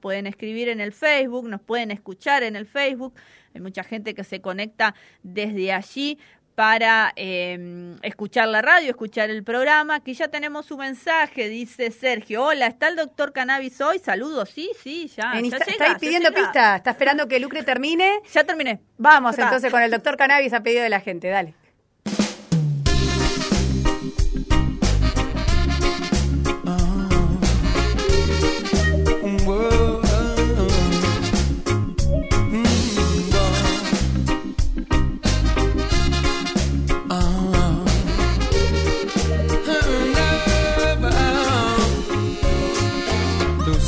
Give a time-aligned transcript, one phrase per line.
[0.00, 3.14] pueden escribir en el Facebook, nos pueden escuchar en el Facebook.
[3.54, 6.18] Hay mucha gente que se conecta desde allí
[6.54, 9.94] para em, escuchar la radio, escuchar el programa.
[9.94, 12.44] Aquí ya tenemos un mensaje, dice Sergio.
[12.44, 13.98] Hola, ¿está el doctor Cannabis hoy?
[13.98, 15.32] Saludos, sí, sí, ya.
[15.32, 18.20] está, pidiendo pista, está esperando que Lucre termine.
[18.32, 18.80] Ya terminé.
[18.98, 21.54] Vamos entonces con el doctor Cannabis a pedido de la gente, dale.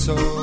[0.02, 0.41] soul.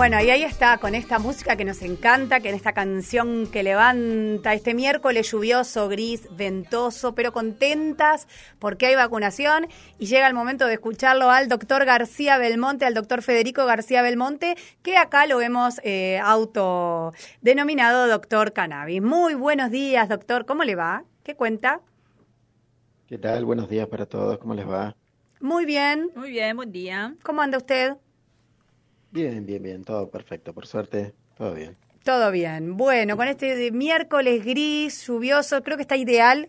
[0.00, 3.62] Bueno, y ahí está, con esta música que nos encanta, que en esta canción que
[3.62, 8.26] levanta este miércoles lluvioso, gris, ventoso, pero contentas
[8.58, 9.66] porque hay vacunación
[9.98, 14.56] y llega el momento de escucharlo al doctor García Belmonte, al doctor Federico García Belmonte,
[14.82, 19.02] que acá lo hemos eh, autodenominado doctor Cannabis.
[19.02, 21.04] Muy buenos días, doctor, ¿cómo le va?
[21.24, 21.82] ¿Qué cuenta?
[23.06, 23.44] ¿Qué tal?
[23.44, 24.96] Buenos días para todos, ¿cómo les va?
[25.40, 26.10] Muy bien.
[26.16, 27.14] Muy bien, buen día.
[27.22, 27.98] ¿Cómo anda usted?
[29.12, 31.76] Bien, bien, bien, todo perfecto, por suerte, todo bien.
[32.04, 32.76] Todo bien.
[32.76, 36.48] Bueno, con este miércoles gris, lluvioso, creo que está ideal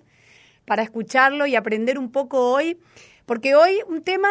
[0.66, 2.78] para escucharlo y aprender un poco hoy,
[3.26, 4.30] porque hoy un tema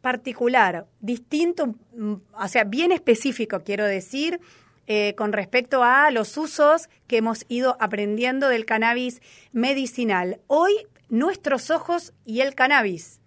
[0.00, 4.40] particular, distinto, mm, o sea, bien específico, quiero decir,
[4.88, 10.40] eh, con respecto a los usos que hemos ido aprendiendo del cannabis medicinal.
[10.48, 10.72] Hoy,
[11.08, 13.20] nuestros ojos y el cannabis.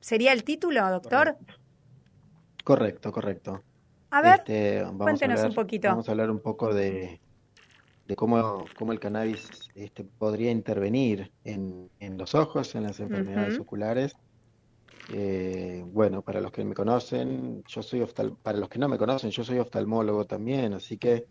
[0.00, 1.34] ¿Sería el título, doctor?
[1.34, 1.65] Correcto,
[3.12, 3.62] correcto.
[4.10, 5.88] A ver, este, cuéntenos un poquito.
[5.88, 7.20] Vamos a hablar un poco de,
[8.16, 11.88] cómo, cómo, el cannabis este, podría intervenir en,
[12.18, 14.16] los ojos, en las enfermedades oculares.
[15.12, 18.98] Eh, bueno, para los que me conocen, yo soy oftal para los que no me
[18.98, 21.26] conocen, yo soy oftalmólogo también, así que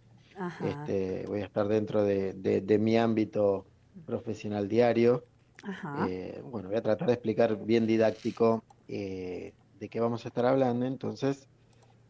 [0.64, 3.66] este, voy a estar dentro de, mi ámbito
[4.06, 5.26] profesional diario.
[6.08, 9.54] Eh, bueno, voy a tratar de explicar bien didáctico eh,
[9.86, 10.88] de qué vamos a estar hablando.
[10.88, 11.48] Entonces,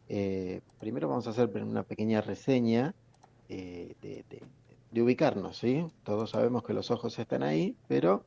[0.08, 2.94] eh, primero vamos a hacer una pequeña reseña
[3.50, 5.86] eh, de, ubicarnos, ¿sí?
[6.04, 8.24] Todos sabemos que los ojos están ahí, pero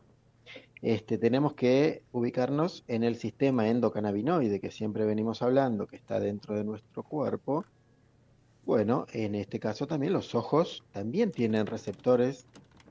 [0.83, 6.53] este, tenemos que ubicarnos en el sistema endocannabinoide que siempre venimos hablando, que está dentro
[6.53, 7.65] de nuestro cuerpo.
[8.67, 12.45] Bueno, en este caso también los ojos también tienen receptores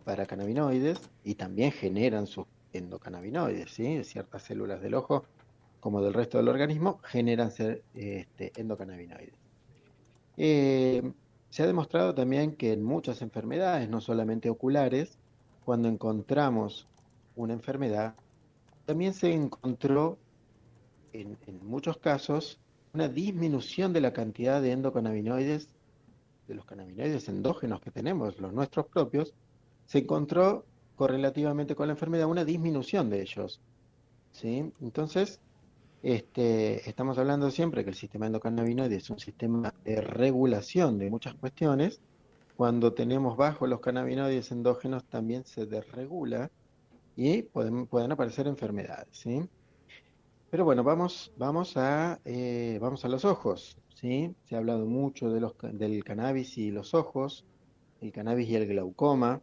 [0.05, 4.03] para cannabinoides y también generan sus endocannabinoides, ¿sí?
[4.03, 5.25] Ciertas células del ojo
[5.81, 7.53] como del resto del organismo, generan
[7.95, 9.35] este, endocannabinoides.
[10.37, 11.13] Eh,
[11.51, 15.19] se ha demostrado también que en muchas enfermedades, no solamente oculares,
[15.65, 16.87] cuando encontramos
[17.37, 18.15] una enfermedad,
[18.85, 20.19] también se encontró
[21.13, 22.59] en, muchos casos
[22.95, 25.69] una disminución de la cantidad de endocannabinoides,
[26.47, 29.35] de los cannabinoides endógenos que tenemos, los nuestros propios,
[29.87, 30.65] se encontró
[30.97, 33.61] correlativamente con la enfermedad una disminución de ellos.
[34.33, 34.73] ¿sí?
[34.81, 35.41] Entonces,
[36.03, 41.35] este, estamos hablando siempre que el sistema endocannabinoide es un sistema de regulación de muchas
[41.35, 42.01] cuestiones.
[42.57, 46.51] Cuando tenemos bajos los cannabinoides endógenos también se desregula
[47.17, 49.09] y pueden, aparecer enfermedades.
[49.11, 49.43] ¿sí?
[50.51, 53.77] Pero bueno, vamos, vamos, a, eh, vamos a los ojos.
[53.95, 57.45] Se ha hablado mucho de los, del cannabis y los ojos,
[58.01, 59.41] el cannabis y el glaucoma.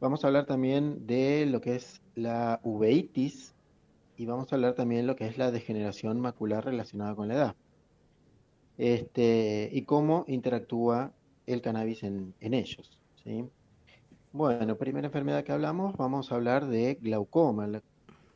[0.00, 3.54] Vamos a hablar también de lo que es la uveitis,
[4.20, 7.34] y vamos a hablar también de lo que es la degeneración macular relacionada con la
[7.34, 7.56] edad.
[8.76, 11.14] Este, y cómo interactúa
[11.46, 12.98] el cannabis en, ellos.
[13.24, 13.46] ¿sí?
[14.32, 17.66] Bueno, primera enfermedad que hablamos, vamos a hablar de glaucoma.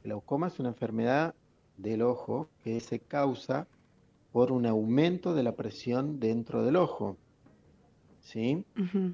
[0.02, 1.34] Glaucoma es una enfermedad
[1.76, 3.68] del ojo que se causa
[4.32, 7.18] por un aumento de la presión dentro del ojo.
[8.22, 8.64] ¿sí?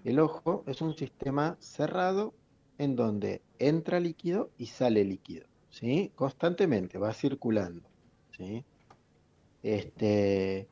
[0.05, 2.33] El ojo es un sistema cerrado
[2.79, 5.50] en donde entra líquido y sale líquido.
[5.71, 6.13] ¿Sí?
[6.15, 7.89] Constantemente va circulando,
[8.37, 8.65] ¿sí?
[9.63, 10.69] Este,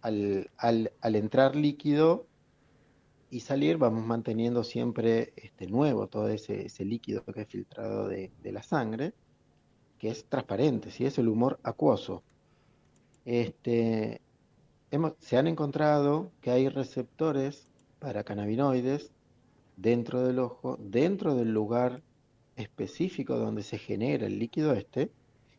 [0.00, 2.26] al, entrar líquido
[3.30, 8.62] y salir vamos manteniendo siempre este, nuevo todo ese, líquido que es filtrado de, la
[8.62, 9.12] sangre,
[9.98, 11.04] que es transparente, ¿sí?
[11.04, 12.22] es el humor acuoso.
[13.24, 14.20] Este,
[14.90, 17.68] hemos, se han encontrado que hay receptores
[17.98, 19.12] para cannabinoides
[19.76, 22.02] dentro del ojo, dentro del lugar
[22.60, 25.10] específico donde se genera el líquido este,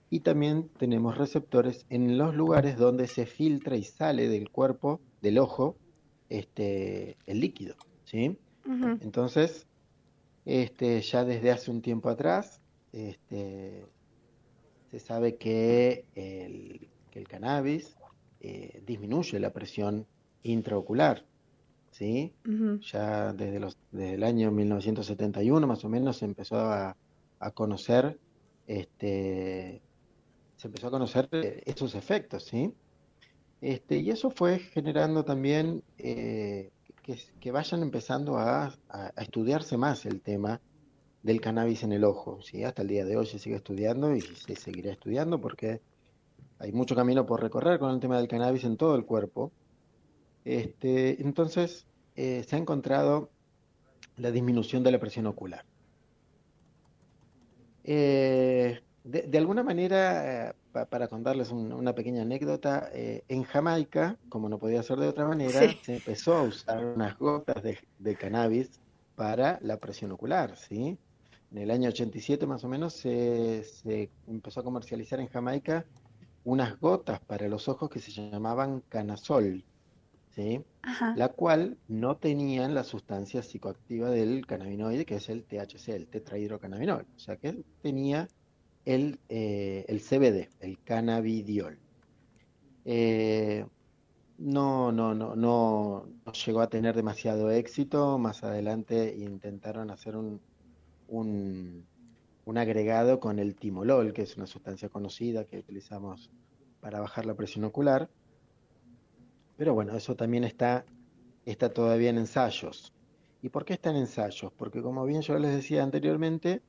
[0.09, 5.38] y también tenemos receptores en los lugares donde se filtra y sale del cuerpo, del
[5.38, 5.77] ojo,
[6.30, 8.38] este, el líquido, ¿sí?
[9.01, 9.65] Entonces,
[10.45, 12.62] este, ya desde hace un tiempo atrás,
[12.92, 13.86] este,
[14.92, 16.89] se sabe que el,
[17.27, 17.95] cannabis
[18.39, 20.06] eh, disminuye la presión
[20.44, 21.25] intraocular,
[21.92, 22.34] ¿sí?
[22.92, 26.96] Ya desde, los, desde el año 1971 más o menos se empezó a,
[27.54, 28.20] conocer,
[28.68, 29.82] este,
[30.58, 31.30] se empezó a conocer
[31.66, 32.74] esos efectos, ¿sí?
[33.62, 36.72] Este, y eso fue generando también eh,
[37.40, 38.74] que, vayan empezando a,
[39.18, 40.62] estudiarse más el tema
[41.24, 42.42] del cannabis en el ojo.
[42.42, 42.64] ¿sí?
[42.64, 45.82] Hasta el día de hoy se sigue estudiando y se seguirá estudiando porque
[46.60, 49.52] hay mucho camino por recorrer con el tema del cannabis en todo el cuerpo.
[50.46, 51.86] Este, entonces,
[52.16, 53.30] eh, se ha encontrado
[54.18, 55.66] la disminución de la presión ocular.
[57.84, 60.54] Eh, de, alguna manera, eh,
[60.90, 65.96] para contarles una pequeña anécdota, en Jamaica, como no podía ser de otra manera, se
[65.96, 68.80] empezó a usar unas gotas de, cannabis
[69.16, 70.98] para la presión ocular, ¿sí?
[71.52, 75.86] En el año 87 más o menos se, empezó a comercializar en Jamaica
[76.46, 79.64] unas gotas para los ojos que se llamaban canasol,
[80.36, 80.63] ¿sí?
[81.16, 87.06] La cual no tenían la sustancia psicoactiva del cannabinoide, que es el THC, el tetrahidrocannabinol.
[87.16, 88.28] O sea que tenía
[88.86, 91.78] el, eh, el CBD, el cannabidiol.
[92.86, 93.66] Eh,
[94.38, 96.07] no, no, no, no,
[96.45, 98.18] llegó a tener demasiado éxito.
[98.18, 100.42] Más adelante intentaron hacer un,
[101.07, 101.86] un,
[102.45, 106.31] un, agregado con el timolol, que es una sustancia conocida que utilizamos
[106.80, 108.10] para bajar la presión ocular.
[109.62, 110.84] Pero bueno, eso también está,
[111.46, 112.92] está todavía en ensayos.
[113.44, 114.52] ¿Y por qué está en ensayos?
[114.58, 116.63] Porque como bien yo les decía anteriormente,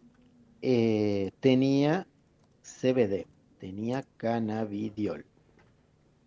[0.61, 2.06] eh, tenía
[2.61, 3.27] CBD,
[3.59, 5.25] tenía cannabidiol.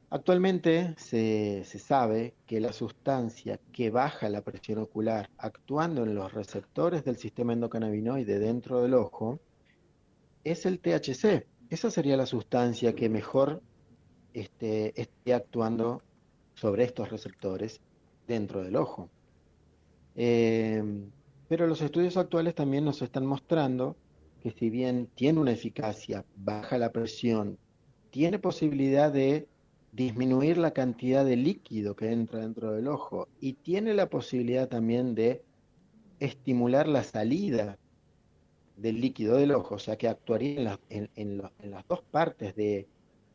[0.09, 7.05] Actualmente se, sabe que la sustancia que baja la presión ocular actuando en los receptores
[7.05, 9.39] del sistema endocannabinoide dentro del ojo
[10.43, 11.45] es el THC.
[11.69, 13.61] Esa sería la sustancia que mejor
[14.33, 16.01] este, esté actuando
[16.55, 17.79] sobre estos receptores
[18.27, 19.09] dentro del ojo.
[20.15, 20.83] Eh,
[21.47, 23.95] pero los estudios actuales también nos están mostrando
[24.41, 27.57] que si bien tiene una eficacia, baja la presión,
[28.09, 29.47] tiene posibilidad de
[29.91, 35.15] disminuir la cantidad de líquido que entra dentro del ojo y tiene la posibilidad también
[35.15, 35.41] de
[36.19, 37.77] estimular la salida
[38.77, 42.87] del líquido del ojo, o sea que actuaría en, las dos partes de,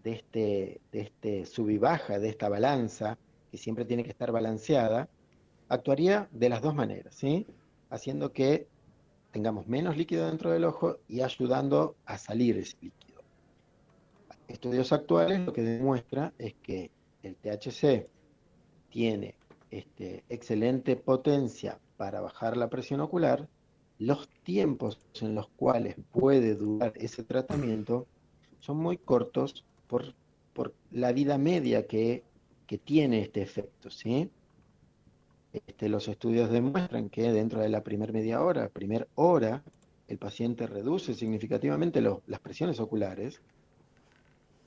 [0.05, 3.19] este, de este sub y baja, de esta balanza,
[3.51, 5.09] que siempre tiene que estar balanceada,
[5.69, 7.47] actuaría de las dos maneras, ¿sí?
[7.91, 8.67] Haciendo que
[9.31, 13.21] tengamos menos líquido dentro del ojo y ayudando a salir ese líquido.
[14.49, 16.91] Estudios actuales lo que demuestra es que
[17.23, 18.09] el THC
[18.89, 19.37] tiene
[19.71, 23.49] este, excelente potencia para bajar la presión ocular,
[23.99, 28.07] los tiempos en los cuales puede durar ese tratamiento
[28.59, 30.15] son muy cortos por,
[30.53, 32.23] por la vida media que,
[32.69, 34.31] que tiene este efecto, ¿sí?
[35.53, 39.65] Este, los estudios demuestran que dentro de la primera media hora, primera hora,
[40.07, 43.43] el paciente reduce significativamente las presiones oculares,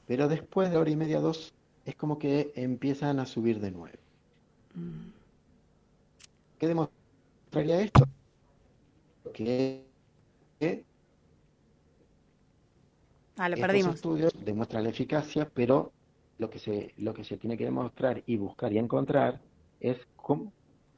[0.07, 1.53] pero después de hora y media, dos,
[1.85, 3.97] es como que empiezan a subir de nuevo.
[4.75, 5.07] Mm.
[6.59, 8.03] ¿Qué demostraría esto?
[9.33, 9.85] Que,
[13.37, 13.95] ah, lo perdimos.
[13.95, 15.91] estudios demuestran la eficacia, pero
[16.37, 19.39] lo que se lo que se tiene que demostrar y buscar y encontrar
[19.79, 20.51] es cómo,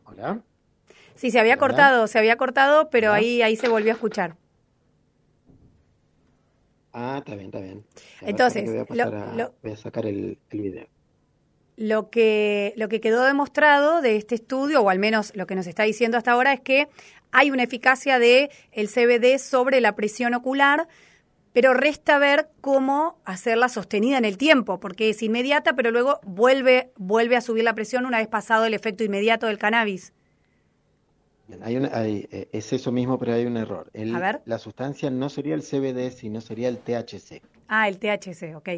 [0.06, 0.42] Hola.
[1.16, 4.36] Sí, se había cortado, se había cortado, pero ahí, ahí se volvió a escuchar.
[6.92, 7.84] Ah, está bien, está bien.
[8.22, 10.88] Entonces, voy, a sacar el, video.
[11.78, 15.68] Lo que, lo que quedó demostrado de este estudio, o al menos lo que nos
[15.68, 16.88] está diciendo hasta ahora, es que
[17.32, 20.88] hay una eficacia de el CBD sobre la presión ocular,
[21.56, 26.92] pero resta ver cómo hacerla sostenida en el tiempo, porque es inmediata, pero luego vuelve,
[26.98, 30.12] vuelve a subir la presión una vez pasado el efecto inmediato del cannabis.
[31.62, 31.78] Hay
[32.30, 33.90] eh, es eso mismo, pero hay un error.
[33.94, 34.42] a ver.
[34.44, 37.42] La sustancia no sería el CBD, sino sería el THC.
[37.70, 38.70] Ah, el THC, ok.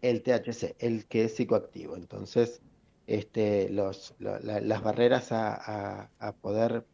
[0.00, 1.96] El THC, el que es psicoactivo.
[1.96, 2.62] Entonces,
[3.08, 6.86] este, los, las barreras a, a poder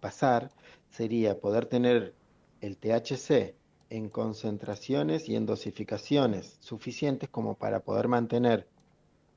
[0.00, 0.50] pasar
[0.88, 2.14] sería poder tener
[2.62, 3.54] el THC
[3.90, 8.66] en concentraciones y en dosificaciones suficientes como para poder mantener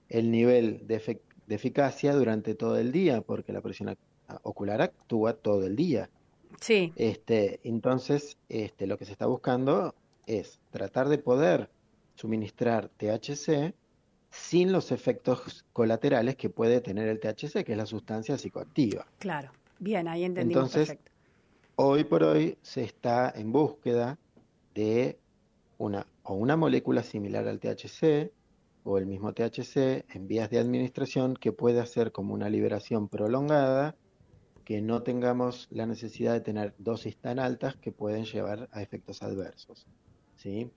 [0.09, 3.95] el nivel de, eficacia durante todo el día, porque la presión
[4.43, 6.09] ocular actúa todo el día.
[6.59, 6.93] Sí.
[6.95, 11.69] Este, entonces, este, lo que se está buscando es tratar de poder
[12.15, 13.73] suministrar THC
[14.29, 19.07] sin los efectos colaterales que puede tener el THC, que es la sustancia psicoactiva.
[19.17, 21.11] Claro, bien, ahí entendimos Entonces, perfecto.
[21.75, 24.17] Hoy por hoy se está en búsqueda
[24.79, 25.19] de
[25.77, 28.31] una o una molécula similar al THC
[28.83, 33.95] o el mismo THC en vías de administración que pueda hacer como una liberación prolongada,
[34.63, 39.21] que no tengamos la necesidad de tener dosis tan altas que pueden llevar a efectos
[39.21, 39.85] adversos.
[40.37, 40.71] ¿sí?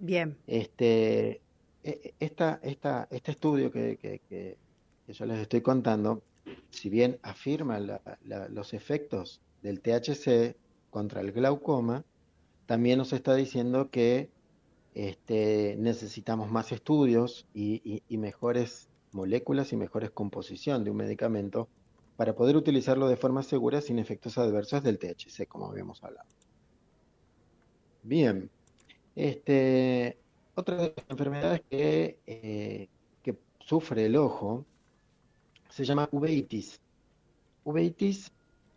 [0.00, 0.36] Bien.
[0.48, 1.40] Este,
[1.84, 4.56] e, e, esta, esta, este estudio que, que, que,
[5.12, 6.22] yo les estoy contando,
[6.70, 10.56] si bien afirma la, la, los efectos del THC
[10.90, 12.04] contra el glaucoma,
[12.66, 14.30] también nos está diciendo que
[14.94, 21.68] este, necesitamos más estudios y, mejores moléculas y mejores composición de un medicamento
[22.16, 26.28] para poder utilizarlo de forma segura sin efectos adversos del THC, como habíamos hablado.
[28.02, 28.50] Bien,
[29.16, 30.18] este,
[30.54, 32.88] otra de las enfermedades que, eh,
[33.22, 34.64] que sufre el ojo
[35.70, 36.80] se llama uveitis.
[37.64, 38.30] Uveitis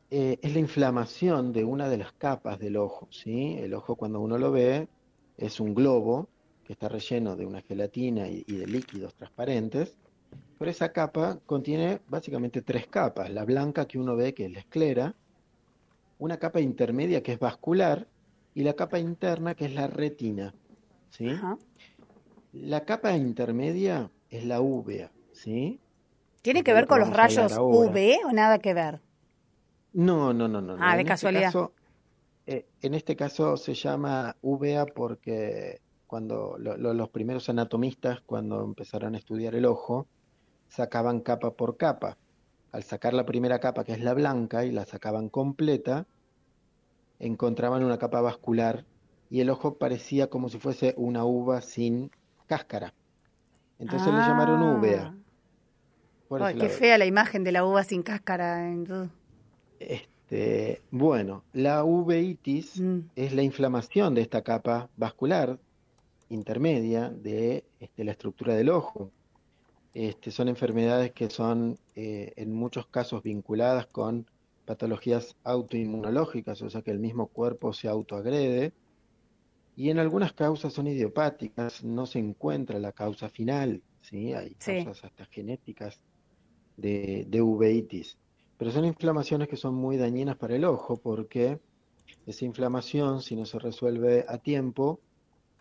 [0.09, 3.57] eh, es la inflamación de una de las capas del ojo, ¿sí?
[3.59, 4.87] El ojo cuando uno lo ve
[5.37, 6.29] es un globo
[6.63, 9.97] que está relleno de una gelatina y, y de líquidos transparentes,
[10.57, 14.59] pero esa capa contiene básicamente tres capas, la blanca que uno ve que es la
[14.59, 15.15] esclera,
[16.19, 18.07] una capa intermedia que es vascular
[18.53, 20.53] y la capa interna que es la retina,
[21.09, 21.29] ¿sí?
[21.29, 21.57] Ajá.
[22.53, 25.79] La capa intermedia es la úvea, ¿sí?
[26.41, 27.57] ¿Tiene que ver con los rayos.
[27.57, 29.01] UV o nada que ver?
[29.97, 30.77] No, no, no, no.
[30.77, 30.83] no.
[30.83, 31.45] Ah, de En este casualidad.
[31.45, 31.71] caso,
[32.45, 38.63] eh, en este caso se llama uvea porque cuando lo- lo- los primeros anatomistas, cuando
[38.63, 40.05] empezaron a estudiar el ojo,
[40.67, 42.17] sacaban capa por capa.
[42.71, 46.05] Al sacar la primera capa, que es la blanca, y la sacaban completa,
[47.19, 48.85] encontraban una capa vascular
[49.29, 52.11] y el ojo parecía como si fuese una uva sin
[52.45, 52.93] cáscara.
[53.79, 55.13] Entonces le llamaron uvea.
[56.31, 56.37] Ah.
[56.45, 56.69] Ay, qué lado.
[56.77, 58.69] fea la imagen de la uva sin cáscara.
[59.79, 62.99] Este, bueno, la uveitis Mm.
[63.15, 65.59] es la inflamación de esta capa vascular
[66.29, 69.13] intermedia de este, la estructura del ojo.
[69.93, 74.27] Este, son enfermedades que son eh, en muchos casos vinculadas con
[74.65, 78.73] patologías autoinmunológicas, o sea que el mismo cuerpo se autoagrede,
[79.75, 84.33] y en algunas causas son idiopáticas, no se encuentra la causa final, ¿sí?
[84.33, 84.83] Hay Sí.
[84.83, 86.01] causas hasta genéticas
[86.75, 88.17] de, de uveitis.
[88.57, 91.59] Pero son inflamaciones que son muy dañinas para el ojo porque
[92.25, 94.99] esa inflamación, si no se resuelve a tiempo,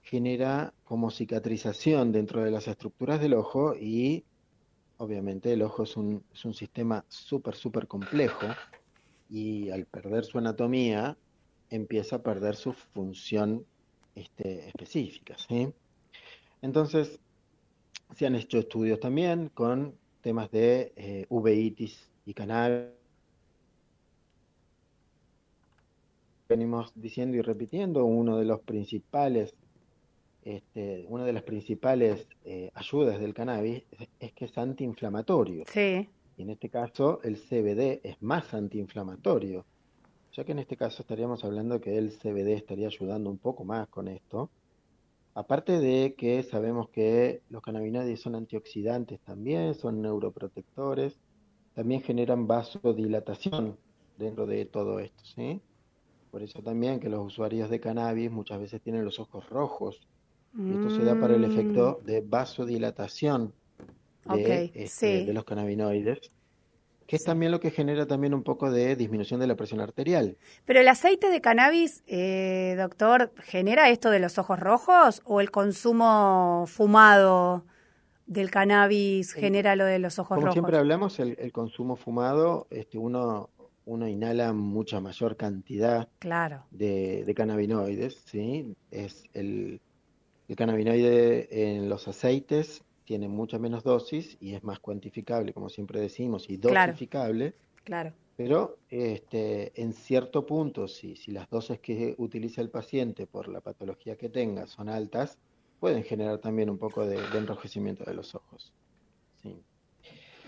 [0.02, 4.24] genera como cicatrización dentro de las estructuras del ojo y
[4.98, 6.24] obviamente el ojo es un,
[6.54, 8.46] sistema súper, súper complejo
[9.28, 11.16] y al perder su anatomía
[11.70, 13.66] empieza a perder su función
[14.14, 15.36] este, específica.
[16.62, 17.18] Entonces,
[18.14, 22.90] se han hecho estudios también con temas de eh, uveitis y cannabis.
[26.48, 29.54] Venimos diciendo y repitiendo, uno de los principales,
[30.42, 35.64] este, una de las principales eh, ayudas del cannabis es, es que es antiinflamatorio.
[35.66, 39.64] Sí, Y en este caso, el CBD es más antiinflamatorio.
[40.34, 43.88] Ya que en este caso estaríamos hablando que el CBD estaría ayudando un poco más
[43.88, 44.50] con esto.
[45.34, 51.18] Aparte de que sabemos que los cannabinoides son antioxidantes también, son neuroprotectores,
[51.76, 53.78] también generan vasodilatación
[54.16, 55.60] dentro de todo esto, ¿sí?
[56.30, 60.00] Por eso también que los usuarios de cannabis muchas veces tienen los ojos rojos.
[60.68, 61.44] Y esto se da para el Mm.
[61.44, 63.54] efecto de vasodilatación
[64.24, 65.26] de, este, sí.
[65.26, 66.32] de los cannabinoides,
[67.06, 70.38] que es también lo que genera también un poco de disminución de la presión arterial.
[70.64, 75.50] Pero el aceite de cannabis, eh, doctor, ¿genera esto de los ojos rojos o el
[75.50, 77.66] consumo fumado
[78.26, 80.54] del cannabis genera lo de los ojos Como rojos?
[80.54, 83.50] siempre hablamos, el, el consumo fumado, este, uno,
[83.84, 88.76] uno inhala mucha mayor cantidad Claro, de, de cannabinoides, ¿sí?
[88.90, 89.80] Es el,
[90.48, 96.00] el cannabinoide en los aceites tiene mucha menos dosis y es más cuantificable, como siempre
[96.00, 96.92] decimos, y Claro.
[96.92, 97.54] dosificable,
[97.84, 98.14] claro.
[98.36, 103.60] pero este, en cierto punto, si, si las dosis que utiliza el paciente por la
[103.60, 105.38] patología que tenga son altas,
[105.80, 108.72] pueden generar también un poco de, de enrojecimiento de los ojos.
[109.42, 109.62] Sí.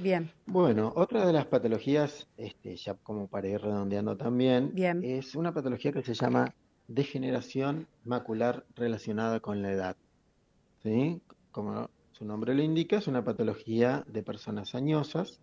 [0.00, 5.02] Bien, Bueno, otra de las patologías, este, ya como para ir redondeando también, Bien.
[5.02, 6.54] es una patología que se llama
[6.86, 9.96] degeneración macular relacionada con la edad.
[10.82, 11.20] ¿Sí?
[11.50, 15.40] Como su nombre lo indica, es una patología de personas añosas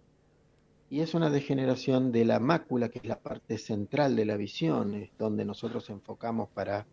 [0.89, 4.93] y es una degeneración de la mácula, que es la parte central de la visión,
[4.95, 6.85] es donde nosotros enfocamos para,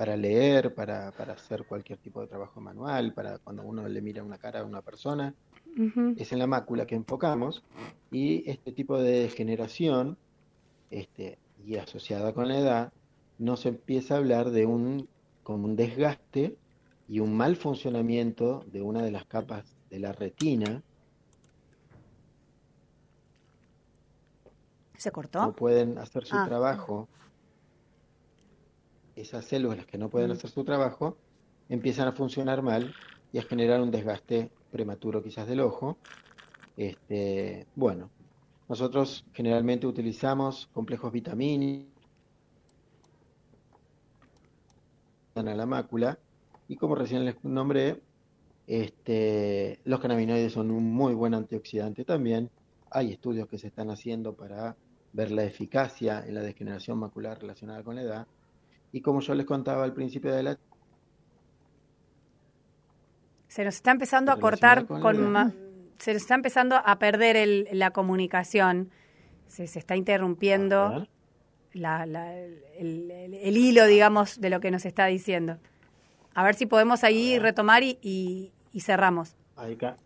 [0.00, 4.22] para leer, para, para hacer cualquier tipo de trabajo manual, para cuando uno le mira
[4.24, 5.34] una cara a una persona,
[6.16, 7.62] es en la mácula que enfocamos,
[8.10, 10.16] y este tipo de degeneración,
[10.90, 12.92] este, y asociada con la edad,
[13.36, 15.06] nos empieza a hablar de un,
[15.42, 16.56] con un desgaste
[17.06, 20.82] y un mal funcionamiento de una de las capas de la retina,
[24.96, 25.42] ¿Se cortó?
[25.42, 26.46] no pueden hacer su Ah.
[26.46, 27.06] trabajo,
[29.20, 30.32] esas células que no pueden Mm.
[30.32, 31.18] hacer su trabajo,
[31.68, 32.94] empiezan a funcionar mal
[33.32, 35.98] y a generar un desgaste prematuro quizás del ojo.
[36.76, 38.10] Este, bueno,
[38.68, 41.90] nosotros generalmente utilizamos complejos vitamínicos
[45.34, 46.20] a la mácula
[46.68, 48.02] y como recién les nombré,
[48.66, 52.50] este, los cannabinoides son un muy buen antioxidante también.
[52.90, 54.76] Hay estudios que se están haciendo para
[55.12, 58.28] ver la eficacia en la degeneración macular relacionada con la edad.
[58.92, 60.58] Y como yo les contaba al principio de la
[63.48, 65.52] Se nos está empezando a cortar con ma-
[65.98, 68.90] se nos está empezando a perder el- la comunicación.
[69.48, 71.06] Se, se está interrumpiendo
[71.72, 75.58] la- la- el, el- el hilo, digamos, de lo que nos está diciendo.
[76.34, 79.36] A ver si podemos ahí retomar y, y- y cerramos.
[79.56, 79.96] ahí, ca-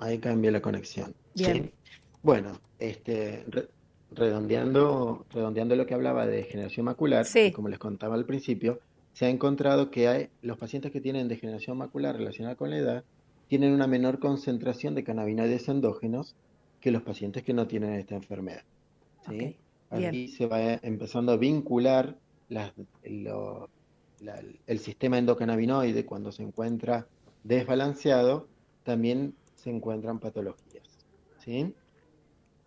[0.00, 1.14] ahí cambia la conexión.
[1.34, 1.70] Bien.
[1.84, 1.92] Sí.
[2.22, 3.68] Bueno, este, re-
[4.14, 7.52] redondeando, redondeando lo que hablaba de degeneración macular, Sí.
[7.52, 8.80] como les contaba al principio,
[9.12, 13.04] se ha encontrado que hay, los pacientes que tienen degeneración macular relacionada con la edad
[13.48, 16.34] tienen una menor concentración de cannabinoides endógenos
[16.80, 18.62] que los pacientes que no tienen esta enfermedad.
[19.28, 19.56] ¿sí?
[19.90, 20.08] Ok, bien.
[20.08, 22.16] Aquí se va empezando a vincular
[22.48, 22.72] las-
[23.04, 23.68] lo-
[24.20, 27.06] la- el sistema endocannabinoide cuando se encuentra
[27.44, 28.46] desbalanceado,
[28.84, 30.82] también se encuentran patologías.
[31.44, 31.74] ¿sí?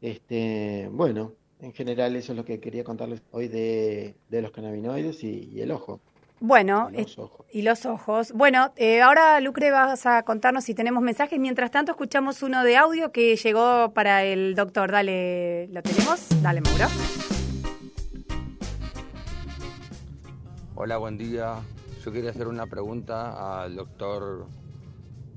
[0.10, 1.32] Este, bueno,
[1.62, 5.62] en general eso es lo que quería contarles hoy de, de los cannabinoides y, y
[5.62, 6.00] el ojo.
[6.40, 7.46] Bueno, y los es- ojos.
[7.52, 8.32] y los ojos.
[8.34, 11.40] Bueno, eh, ahora Lucre vas a contarnos si tenemos mensajes.
[11.40, 14.92] Mientras tanto, escuchamos uno de audio que llegó para el doctor.
[14.92, 16.28] Dale, ¿lo tenemos?
[16.44, 16.86] Dale, Mauro.
[20.76, 21.56] Hola, buen día.
[22.04, 24.46] Yo quería hacer una pregunta al doctor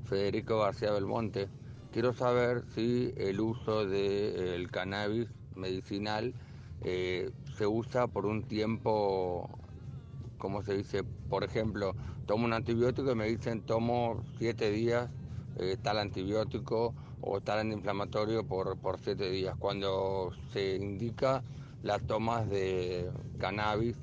[0.05, 1.47] Federico García Belmonte.
[1.91, 6.35] Quiero saber si el uso del cannabis medicinal
[6.83, 9.49] eh, se usa por un tiempo,
[10.37, 11.03] ¿cómo se dice?
[11.03, 11.95] Por ejemplo,
[12.27, 15.09] tomo un antibiótico y me dicen tomo siete días
[15.57, 19.55] eh, tal antibiótico o tal antiinflamatorio por, por siete días.
[19.57, 21.43] Cuando se indica
[21.81, 23.97] las tomas de cannabis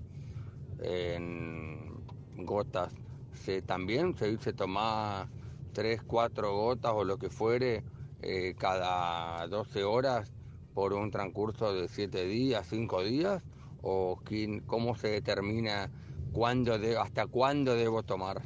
[0.80, 2.04] en
[2.36, 2.92] gotas.
[3.32, 5.28] Se, también se dice tomar
[5.76, 7.84] 3, 4 gotas o lo que fuere
[8.22, 10.32] eh, cada 12 horas
[10.72, 13.42] por un transcurso de 7 días, 5 días,
[13.82, 15.90] o quién- cómo se determina
[16.32, 18.40] cuándo de- hasta cuándo debo tomar.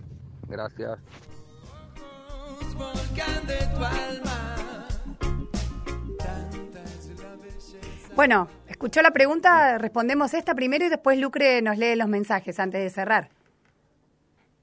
[0.49, 0.99] Gracias.
[8.15, 12.83] Bueno, escuchó la pregunta, respondemos esta primero y después Lucre nos lee los mensajes antes
[12.83, 13.31] de cerrar.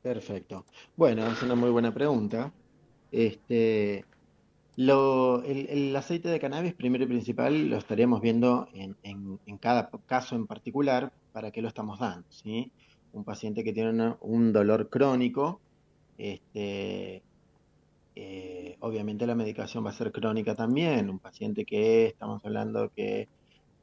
[0.08, 0.66] Perfecto.
[0.96, 2.54] Bueno, es una muy buena pregunta.
[3.12, 4.06] Este,
[4.78, 10.36] lo, el, aceite de cannabis, primero y principal, lo estaríamos viendo en, en- cada caso
[10.36, 12.72] en particular para qué lo estamos dando, ¿sí?
[13.12, 15.62] Un paciente que tiene un dolor crónico,
[16.18, 17.26] este,
[18.16, 21.10] eh, obviamente la medicación va a ser crónica también.
[21.10, 23.30] Un paciente que estamos hablando que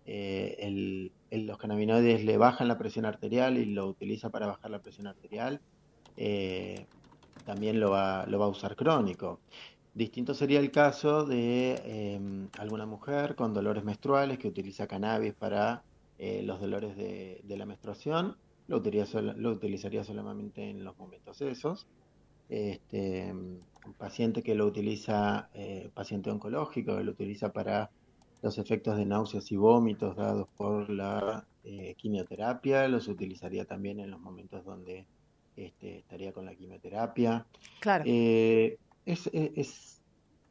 [0.04, 1.14] eh, el-
[1.46, 5.62] los cannabinoides le bajan la presión arterial y lo utiliza para bajar la presión arterial
[6.16, 6.86] eh,
[7.44, 9.40] también lo va, a usar crónico.
[9.94, 15.82] Distinto sería el caso de eh, alguna mujer con dolores menstruales que utiliza cannabis para
[16.18, 21.86] eh, los dolores de, la menstruación, lo utilizaría, solamente en los momentos esos.
[22.48, 25.50] Este, un paciente que lo utiliza,
[25.92, 27.90] paciente oncológico, que lo utiliza para
[28.42, 31.46] los efectos de náuseas y vómitos dados por la
[31.96, 35.06] quimioterapia, los utilizaría también en los momentos donde
[35.56, 37.46] este, estaría con la quimioterapia.
[37.80, 38.04] Claro.
[38.06, 40.00] Eh, es, es, es-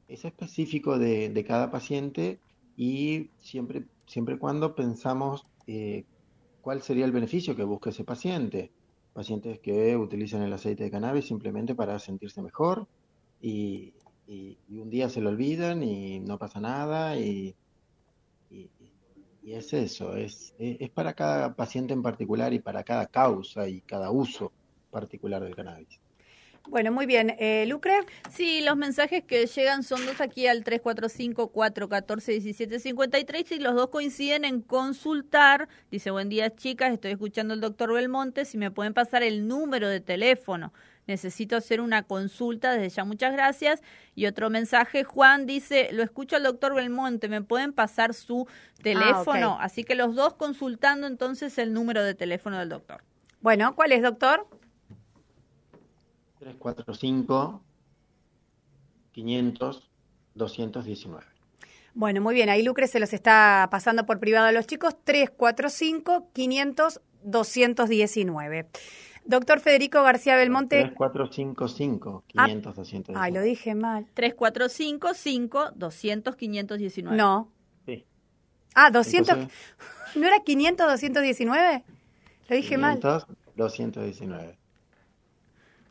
[0.08, 2.39] es específico de, de cada paciente
[2.76, 6.06] y siempre, siempre y cuando pensamos eh,
[6.62, 8.72] cuál sería el beneficio que busca ese paciente.
[9.13, 12.88] Pacientes que utilizan el aceite de cannabis simplemente para sentirse mejor
[13.42, 13.94] y,
[14.28, 17.56] y- y un día se lo olvidan y no pasa nada y,
[18.50, 18.70] y-
[19.42, 23.68] y es eso, es, es es para cada paciente en particular y para cada causa
[23.68, 24.54] y cada uso
[24.94, 26.00] particular del cannabis.
[26.70, 27.36] Bueno, muy bien.
[27.40, 27.92] Eh, Lucre.
[28.30, 34.62] Sí, los mensajes que llegan son dos aquí al 345-414-1753 y los dos coinciden en
[34.62, 35.68] consultar.
[35.92, 39.90] Dice, buen día chicas, estoy escuchando al doctor Belmonte, si me pueden pasar el número
[39.90, 40.72] de teléfono.
[41.06, 43.82] Necesito hacer una consulta, desde ya muchas gracias.
[44.16, 48.48] Y otro mensaje, Juan dice, lo escucho al doctor Belmonte, ¿me pueden pasar su
[48.82, 49.58] teléfono?
[49.60, 53.04] Así que los dos consultando entonces el número de teléfono del doctor.
[53.42, 54.48] Bueno, ¿cuál es, doctor?
[56.44, 57.62] 345
[59.14, 59.90] 500
[60.36, 61.26] 219.
[61.94, 62.50] Bueno, muy bien.
[62.50, 64.96] Ahí Lucre se los está pasando por privado a los chicos.
[65.04, 68.68] 345 500 219.
[69.26, 70.92] Doctor Federico García Belmonte.
[70.98, 73.20] 3455 500 219.
[73.24, 74.08] Ay, lo dije mal.
[74.14, 77.18] 345 5 200 519.
[77.18, 77.50] No.
[77.86, 78.06] Sí.
[78.76, 79.30] Ah, 200.
[79.30, 79.58] Entonces,
[80.16, 81.84] ¿No era 500 219?
[82.50, 83.00] Lo dije mal.
[83.00, 84.62] 500 219.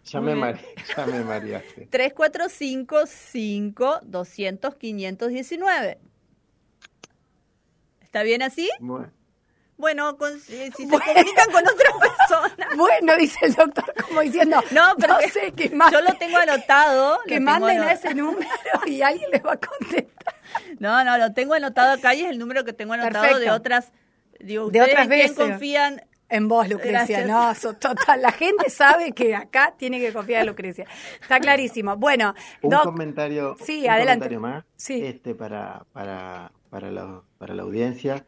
[0.04, 1.86] Ya me, mare- ya me mareaste.
[1.90, 5.98] 345 5 200 519.
[8.00, 8.68] ¿Está bien así?
[8.80, 9.10] Bueno,
[9.76, 12.68] Bueno, con- si, si se comunican con otra persona.
[12.76, 16.18] Bueno, dice el doctor, como diciendo, No, pero no que sé, que manden, Yo lo
[16.18, 17.18] tengo anotado.
[17.24, 18.48] que tengo manden ano- a ese número
[18.86, 20.34] y alguien les va a contestar.
[20.78, 23.40] No, no, lo tengo anotado acá y es el número que tengo anotado Perfecto.
[23.40, 23.92] de otras.
[24.40, 25.36] Digo, De ¿ustedes otras en quién veces.
[25.38, 26.02] confían?
[26.32, 27.26] En vos, Lucrecia, Gracias.
[27.28, 30.86] no, so- total, la gente sabe que acá tiene que confiar en Lucrecia.
[31.20, 31.96] Está clarísimo.
[31.96, 34.28] Bueno, un Doc, comentario, Sí, un adelante.
[34.28, 35.04] comentario más Sí.
[35.04, 38.24] este, para, para, para, la, para la audiencia.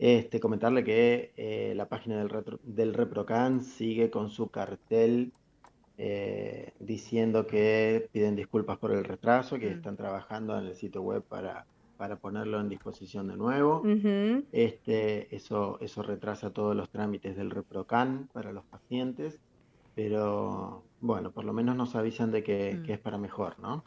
[0.00, 5.32] Este, comentarle que eh, la página del, retro- del ReproCan sigue con su cartel
[5.96, 9.74] eh, diciendo que piden disculpas por el retraso, que Mm.
[9.76, 13.82] están trabajando en el sitio web para, para ponerlo en disposición de nuevo.
[14.52, 19.40] Este, eso, eso retrasa todos los trámites del ReproCan para los pacientes,
[19.94, 22.82] pero bueno, por lo menos nos avisan de que, Mm.
[22.84, 23.84] que es para mejor, ¿no?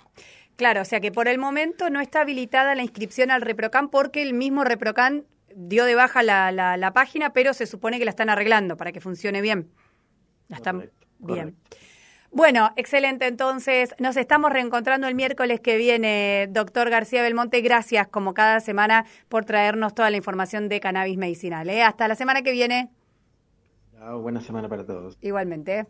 [0.55, 4.23] claro, o sea que por el momento no está habilitada la inscripción al ReproCan porque
[4.23, 8.09] el mismo ReproCan dio de baja la, la, la página, pero se supone que la
[8.11, 9.69] están arreglando para que funcione bien.
[10.47, 11.39] La están Correcto, bien.
[11.51, 11.77] correcto.
[12.31, 13.25] Bueno, excelente.
[13.25, 17.61] Entonces, nos estamos reencontrando el miércoles que viene, doctor García Belmonte.
[17.61, 21.69] Gracias, como cada semana, por traernos toda la información de cannabis medicinal.
[21.69, 21.81] ¿eh?
[21.83, 22.89] Hasta la semana que viene,
[23.97, 25.17] Chao, buena semana para todos.
[25.21, 25.87] igualmente.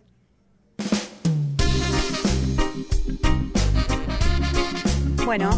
[5.26, 5.50] Bueno,